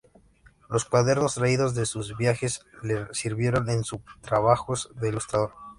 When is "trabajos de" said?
4.23-5.09